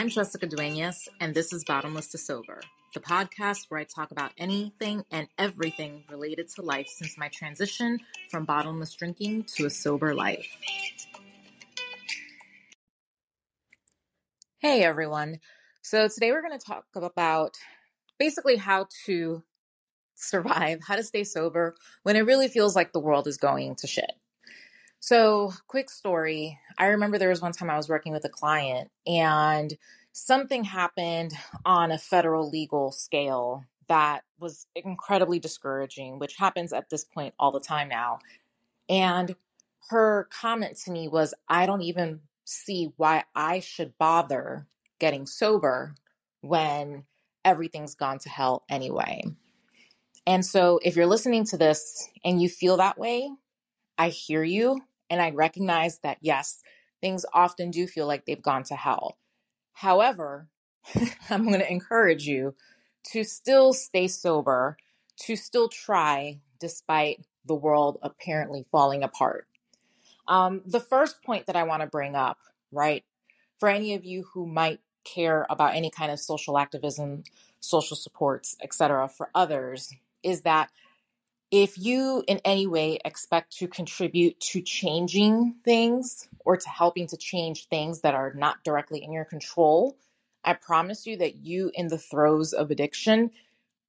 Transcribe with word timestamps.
I'm 0.00 0.08
Jessica 0.08 0.46
Dueñas, 0.46 1.08
and 1.20 1.34
this 1.34 1.52
is 1.52 1.62
Bottomless 1.62 2.06
to 2.12 2.16
Sober, 2.16 2.62
the 2.94 3.00
podcast 3.00 3.66
where 3.68 3.78
I 3.78 3.84
talk 3.84 4.12
about 4.12 4.32
anything 4.38 5.04
and 5.10 5.28
everything 5.36 6.04
related 6.10 6.48
to 6.54 6.62
life 6.62 6.88
since 6.88 7.18
my 7.18 7.28
transition 7.28 7.98
from 8.30 8.46
bottomless 8.46 8.94
drinking 8.94 9.44
to 9.56 9.66
a 9.66 9.70
sober 9.70 10.14
life. 10.14 10.46
Hey 14.56 14.84
everyone. 14.84 15.38
So 15.82 16.08
today 16.08 16.32
we're 16.32 16.40
going 16.40 16.58
to 16.58 16.66
talk 16.66 16.86
about 16.94 17.58
basically 18.18 18.56
how 18.56 18.86
to 19.04 19.42
survive, 20.14 20.80
how 20.82 20.96
to 20.96 21.04
stay 21.04 21.24
sober 21.24 21.76
when 22.04 22.16
it 22.16 22.24
really 22.24 22.48
feels 22.48 22.74
like 22.74 22.94
the 22.94 23.00
world 23.00 23.26
is 23.26 23.36
going 23.36 23.74
to 23.74 23.86
shit. 23.86 24.12
So, 25.02 25.54
quick 25.66 25.88
story. 25.88 26.58
I 26.76 26.88
remember 26.88 27.16
there 27.16 27.30
was 27.30 27.40
one 27.40 27.52
time 27.52 27.70
I 27.70 27.78
was 27.78 27.88
working 27.88 28.12
with 28.12 28.26
a 28.26 28.28
client 28.28 28.90
and 29.06 29.74
something 30.12 30.62
happened 30.62 31.32
on 31.64 31.90
a 31.90 31.96
federal 31.96 32.50
legal 32.50 32.92
scale 32.92 33.64
that 33.88 34.24
was 34.38 34.66
incredibly 34.74 35.38
discouraging, 35.38 36.18
which 36.18 36.36
happens 36.36 36.74
at 36.74 36.90
this 36.90 37.04
point 37.04 37.32
all 37.38 37.50
the 37.50 37.60
time 37.60 37.88
now. 37.88 38.18
And 38.90 39.34
her 39.88 40.28
comment 40.30 40.76
to 40.84 40.92
me 40.92 41.08
was, 41.08 41.32
I 41.48 41.64
don't 41.64 41.80
even 41.80 42.20
see 42.44 42.92
why 42.98 43.24
I 43.34 43.60
should 43.60 43.96
bother 43.96 44.66
getting 44.98 45.26
sober 45.26 45.94
when 46.42 47.04
everything's 47.42 47.94
gone 47.94 48.18
to 48.18 48.28
hell 48.28 48.64
anyway. 48.68 49.22
And 50.26 50.44
so, 50.44 50.78
if 50.82 50.94
you're 50.94 51.06
listening 51.06 51.46
to 51.46 51.56
this 51.56 52.06
and 52.22 52.40
you 52.42 52.50
feel 52.50 52.76
that 52.76 52.98
way, 52.98 53.30
I 53.96 54.10
hear 54.10 54.44
you 54.44 54.82
and 55.10 55.20
I 55.20 55.30
recognize 55.30 55.98
that, 55.98 56.18
yes, 56.20 56.62
things 57.00 57.26
often 57.34 57.70
do 57.70 57.86
feel 57.86 58.06
like 58.06 58.24
they've 58.24 58.40
gone 58.40 58.62
to 58.64 58.76
hell. 58.76 59.18
However, 59.72 60.48
I'm 61.30 61.46
going 61.46 61.60
to 61.60 61.70
encourage 61.70 62.26
you 62.26 62.54
to 63.12 63.24
still 63.24 63.72
stay 63.72 64.08
sober, 64.08 64.76
to 65.22 65.36
still 65.36 65.68
try 65.68 66.40
despite 66.60 67.24
the 67.44 67.54
world 67.54 67.98
apparently 68.02 68.64
falling 68.70 69.02
apart. 69.02 69.46
Um, 70.28 70.62
the 70.64 70.80
first 70.80 71.22
point 71.22 71.46
that 71.46 71.56
I 71.56 71.64
want 71.64 71.82
to 71.82 71.88
bring 71.88 72.14
up, 72.14 72.38
right, 72.70 73.04
for 73.58 73.68
any 73.68 73.94
of 73.94 74.04
you 74.04 74.24
who 74.32 74.46
might 74.46 74.80
care 75.04 75.46
about 75.50 75.74
any 75.74 75.90
kind 75.90 76.12
of 76.12 76.20
social 76.20 76.58
activism, 76.58 77.24
social 77.58 77.96
supports, 77.96 78.56
etc., 78.62 79.08
for 79.08 79.30
others, 79.34 79.92
is 80.22 80.42
that 80.42 80.70
if 81.50 81.76
you 81.78 82.22
in 82.28 82.40
any 82.44 82.66
way 82.66 83.00
expect 83.04 83.56
to 83.58 83.66
contribute 83.66 84.38
to 84.38 84.62
changing 84.62 85.56
things 85.64 86.28
or 86.44 86.56
to 86.56 86.68
helping 86.68 87.08
to 87.08 87.16
change 87.16 87.66
things 87.66 88.02
that 88.02 88.14
are 88.14 88.32
not 88.34 88.62
directly 88.62 89.02
in 89.02 89.12
your 89.12 89.24
control, 89.24 89.96
I 90.44 90.54
promise 90.54 91.06
you 91.06 91.16
that 91.18 91.36
you, 91.36 91.70
in 91.74 91.88
the 91.88 91.98
throes 91.98 92.52
of 92.52 92.70
addiction, 92.70 93.32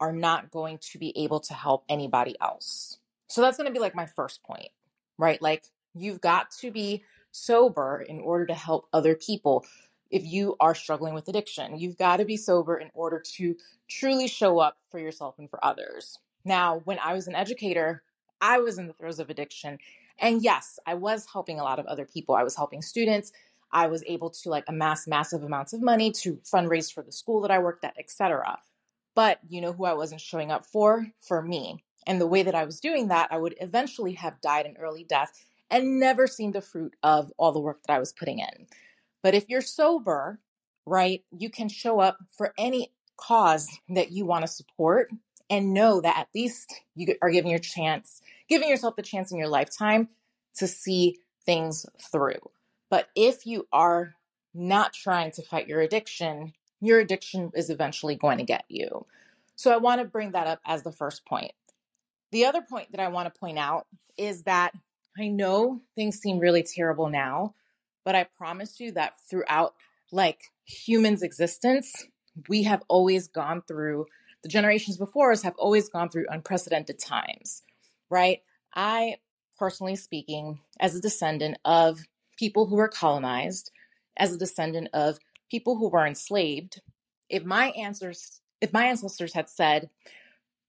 are 0.00 0.12
not 0.12 0.50
going 0.50 0.78
to 0.78 0.98
be 0.98 1.12
able 1.16 1.40
to 1.40 1.54
help 1.54 1.84
anybody 1.88 2.34
else. 2.40 2.98
So 3.28 3.42
that's 3.42 3.58
going 3.58 3.68
to 3.68 3.72
be 3.72 3.78
like 3.78 3.94
my 3.94 4.06
first 4.06 4.42
point, 4.42 4.70
right? 5.18 5.40
Like, 5.40 5.64
you've 5.94 6.20
got 6.20 6.50
to 6.60 6.70
be 6.70 7.04
sober 7.30 8.04
in 8.08 8.20
order 8.20 8.46
to 8.46 8.54
help 8.54 8.88
other 8.92 9.14
people. 9.14 9.64
If 10.10 10.24
you 10.24 10.56
are 10.58 10.74
struggling 10.74 11.14
with 11.14 11.28
addiction, 11.28 11.78
you've 11.78 11.98
got 11.98 12.16
to 12.16 12.24
be 12.24 12.36
sober 12.36 12.76
in 12.76 12.90
order 12.94 13.22
to 13.36 13.56
truly 13.86 14.26
show 14.26 14.58
up 14.58 14.78
for 14.90 14.98
yourself 14.98 15.38
and 15.38 15.48
for 15.48 15.64
others. 15.64 16.18
Now, 16.44 16.80
when 16.84 16.98
I 16.98 17.12
was 17.14 17.26
an 17.26 17.34
educator, 17.34 18.02
I 18.40 18.58
was 18.58 18.78
in 18.78 18.86
the 18.86 18.92
throes 18.92 19.18
of 19.18 19.30
addiction. 19.30 19.78
And 20.18 20.42
yes, 20.42 20.78
I 20.86 20.94
was 20.94 21.26
helping 21.32 21.60
a 21.60 21.64
lot 21.64 21.78
of 21.78 21.86
other 21.86 22.06
people. 22.06 22.34
I 22.34 22.42
was 22.42 22.56
helping 22.56 22.82
students. 22.82 23.32
I 23.72 23.86
was 23.86 24.02
able 24.06 24.30
to 24.30 24.50
like 24.50 24.64
amass 24.68 25.06
massive 25.06 25.42
amounts 25.42 25.72
of 25.72 25.82
money 25.82 26.10
to 26.22 26.40
fundraise 26.52 26.92
for 26.92 27.02
the 27.02 27.12
school 27.12 27.40
that 27.42 27.50
I 27.50 27.58
worked 27.58 27.84
at, 27.84 27.94
etc. 27.98 28.58
But 29.14 29.38
you 29.48 29.60
know 29.60 29.72
who 29.72 29.84
I 29.84 29.94
wasn't 29.94 30.20
showing 30.20 30.50
up 30.50 30.66
for? 30.66 31.06
For 31.20 31.42
me. 31.42 31.84
And 32.06 32.20
the 32.20 32.26
way 32.26 32.42
that 32.42 32.54
I 32.54 32.64
was 32.64 32.80
doing 32.80 33.08
that, 33.08 33.28
I 33.30 33.38
would 33.38 33.54
eventually 33.60 34.14
have 34.14 34.40
died 34.40 34.66
an 34.66 34.76
early 34.78 35.04
death 35.04 35.44
and 35.70 36.00
never 36.00 36.26
seen 36.26 36.52
the 36.52 36.60
fruit 36.60 36.96
of 37.02 37.32
all 37.36 37.52
the 37.52 37.60
work 37.60 37.82
that 37.86 37.94
I 37.94 37.98
was 37.98 38.12
putting 38.12 38.40
in. 38.40 38.66
But 39.22 39.34
if 39.34 39.48
you're 39.48 39.60
sober, 39.60 40.40
right, 40.86 41.22
you 41.30 41.50
can 41.50 41.68
show 41.68 42.00
up 42.00 42.18
for 42.36 42.52
any 42.58 42.92
cause 43.16 43.68
that 43.90 44.10
you 44.10 44.24
want 44.24 44.42
to 44.42 44.48
support 44.48 45.10
and 45.50 45.74
know 45.74 46.00
that 46.00 46.16
at 46.16 46.28
least 46.34 46.72
you 46.94 47.14
are 47.20 47.30
giving 47.30 47.50
your 47.50 47.60
chance, 47.60 48.22
giving 48.48 48.68
yourself 48.68 48.96
the 48.96 49.02
chance 49.02 49.32
in 49.32 49.38
your 49.38 49.48
lifetime 49.48 50.08
to 50.54 50.68
see 50.68 51.18
things 51.44 51.84
through. 52.10 52.38
But 52.88 53.08
if 53.16 53.44
you 53.44 53.66
are 53.72 54.14
not 54.54 54.92
trying 54.92 55.32
to 55.32 55.42
fight 55.42 55.68
your 55.68 55.80
addiction, 55.80 56.54
your 56.80 57.00
addiction 57.00 57.50
is 57.54 57.68
eventually 57.68 58.14
going 58.14 58.38
to 58.38 58.44
get 58.44 58.64
you. 58.68 59.06
So 59.56 59.72
I 59.72 59.76
want 59.76 60.00
to 60.00 60.06
bring 60.06 60.32
that 60.32 60.46
up 60.46 60.60
as 60.64 60.82
the 60.82 60.92
first 60.92 61.26
point. 61.26 61.52
The 62.32 62.46
other 62.46 62.62
point 62.62 62.92
that 62.92 63.00
I 63.00 63.08
want 63.08 63.32
to 63.32 63.38
point 63.38 63.58
out 63.58 63.86
is 64.16 64.44
that 64.44 64.72
I 65.18 65.28
know 65.28 65.80
things 65.96 66.18
seem 66.18 66.38
really 66.38 66.62
terrible 66.62 67.08
now, 67.08 67.54
but 68.04 68.14
I 68.14 68.24
promise 68.24 68.80
you 68.80 68.92
that 68.92 69.14
throughout 69.28 69.74
like 70.12 70.44
humans' 70.64 71.22
existence, 71.22 72.06
we 72.48 72.62
have 72.62 72.82
always 72.88 73.28
gone 73.28 73.62
through 73.66 74.06
the 74.42 74.48
generations 74.48 74.96
before 74.96 75.32
us 75.32 75.42
have 75.42 75.54
always 75.58 75.88
gone 75.88 76.08
through 76.08 76.26
unprecedented 76.28 76.98
times, 76.98 77.62
right? 78.08 78.40
I, 78.74 79.16
personally 79.58 79.96
speaking, 79.96 80.60
as 80.78 80.94
a 80.94 81.00
descendant 81.00 81.58
of 81.64 82.00
people 82.38 82.66
who 82.66 82.76
were 82.76 82.88
colonized, 82.88 83.70
as 84.16 84.32
a 84.32 84.38
descendant 84.38 84.88
of 84.92 85.18
people 85.50 85.76
who 85.76 85.88
were 85.88 86.06
enslaved, 86.06 86.80
if 87.28 87.44
my 87.44 87.70
answers, 87.70 88.40
if 88.60 88.72
my 88.72 88.86
ancestors 88.86 89.34
had 89.34 89.48
said, 89.48 89.90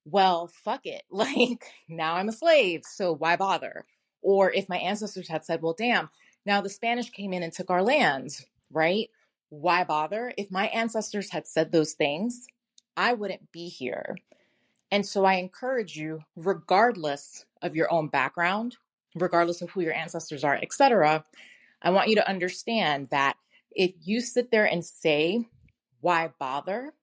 well, 0.06 0.48
fuck 0.48 0.86
it, 0.86 1.04
like 1.12 1.66
now 1.88 2.16
I'm 2.16 2.30
a 2.30 2.34
slave, 2.34 2.84
so 2.86 3.14
why 3.14 3.36
bother? 3.36 3.86
Or 4.22 4.52
if 4.52 4.70
my 4.70 4.78
ancestors 4.78 5.30
had 5.30 5.46
said, 5.46 5.62
well, 5.62 5.76
damn, 5.78 6.10
now 6.46 6.62
the 6.62 6.70
Spanish 6.70 7.10
came 7.10 7.34
in 7.34 7.44
and 7.44 7.54
took 7.54 7.70
our 7.70 7.84
lands, 7.84 8.46
right? 8.72 9.10
Why 9.50 9.84
bother? 9.84 10.34
If 10.38 10.52
my 10.52 10.68
ancestors 10.68 11.32
had 11.32 11.48
said 11.48 11.72
those 11.72 11.94
things, 11.94 12.48
I 12.96 13.14
wouldn't 13.14 13.52
be 13.52 13.68
here. 13.68 14.18
And 14.92 15.06
so 15.06 15.26
I 15.26 15.36
encourage 15.36 15.96
you, 15.96 16.24
regardless 16.36 17.46
of 17.62 17.76
your 17.76 17.92
own 17.92 18.08
background, 18.08 18.78
regardless 19.16 19.62
of 19.62 19.70
who 19.72 19.82
your 19.82 19.94
ancestors 19.94 20.44
are, 20.44 20.56
etc., 20.56 21.26
I 21.82 21.90
want 21.90 22.10
you 22.10 22.16
to 22.16 22.30
understand 22.30 23.10
that 23.10 23.38
if 23.72 23.94
you 24.04 24.22
sit 24.22 24.52
there 24.52 24.66
and 24.66 24.86
say, 24.86 25.46
why 26.02 26.32
bother? 26.40 26.94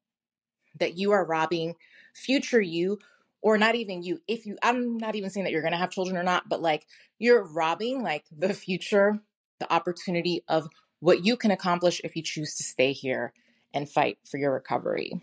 That 0.79 0.97
you 0.97 1.13
are 1.13 1.25
robbing 1.25 1.75
future 2.15 2.61
you, 2.61 2.99
or 3.41 3.59
not 3.59 3.75
even 3.75 4.03
you. 4.03 4.21
If 4.29 4.47
you, 4.47 4.57
I'm 4.63 4.99
not 4.99 5.15
even 5.15 5.31
saying 5.31 5.45
that 5.45 5.53
you're 5.53 5.63
going 5.63 5.73
to 5.73 5.79
have 5.79 5.91
children 5.91 6.17
or 6.17 6.23
not, 6.23 6.49
but 6.49 6.61
like 6.61 6.87
you're 7.19 7.43
robbing 7.43 8.03
like 8.03 8.25
the 8.37 8.55
future, 8.55 9.21
the 9.59 9.73
opportunity 9.73 10.45
of 10.49 10.69
what 11.01 11.25
you 11.25 11.37
can 11.37 11.51
accomplish 11.51 12.01
if 12.05 12.17
you 12.17 12.23
choose 12.23 12.57
to 12.57 12.63
stay 12.63 12.93
here 12.93 13.33
and 13.73 13.89
fight 13.89 14.19
for 14.29 14.39
your 14.39 14.53
recovery. 14.53 15.21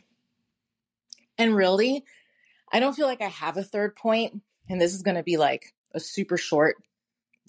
And 1.37 1.55
really, 1.55 2.03
I 2.71 2.79
don't 2.79 2.95
feel 2.95 3.07
like 3.07 3.21
I 3.21 3.27
have 3.27 3.57
a 3.57 3.63
third 3.63 3.95
point, 3.95 4.41
and 4.69 4.79
this 4.79 4.93
is 4.93 5.03
going 5.03 5.17
to 5.17 5.23
be 5.23 5.37
like 5.37 5.73
a 5.93 5.99
super 5.99 6.37
short 6.37 6.77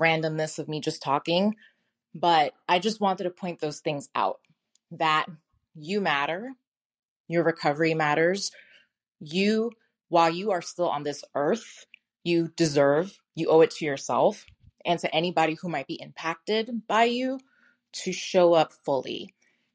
randomness 0.01 0.59
of 0.59 0.69
me 0.69 0.81
just 0.81 1.03
talking, 1.03 1.57
but 2.15 2.53
I 2.69 2.79
just 2.79 3.01
wanted 3.01 3.25
to 3.25 3.31
point 3.31 3.61
those 3.61 3.81
things 3.81 4.09
out 4.15 4.41
that 4.93 5.27
you 5.75 6.01
matter, 6.01 6.53
your 7.29 7.45
recovery 7.45 7.95
matters. 7.95 8.51
You, 9.21 9.73
while 10.09 10.31
you 10.31 10.51
are 10.51 10.63
still 10.63 10.89
on 10.89 11.03
this 11.03 11.25
earth, 11.35 11.87
you 12.25 12.51
deserve, 12.57 13.19
you 13.35 13.49
owe 13.49 13.61
it 13.61 13.71
to 13.73 13.85
yourself 13.85 14.45
and 14.85 14.99
to 15.01 15.15
anybody 15.15 15.55
who 15.55 15.69
might 15.69 15.87
be 15.87 16.01
impacted 16.01 16.87
by 16.87 17.05
you 17.05 17.41
to 17.93 18.13
show 18.13 18.55
up 18.55 18.73
fully. 18.73 19.35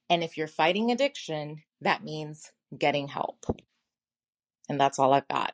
And 0.09 0.23
if 0.23 0.37
you're 0.37 0.47
fighting 0.47 0.91
addiction, 0.91 1.63
that 1.81 2.03
means 2.03 2.51
getting 2.77 3.07
help. 3.07 3.45
And 4.71 4.79
that's 4.79 4.99
all 4.99 5.11
I've 5.13 5.27
got. 5.27 5.53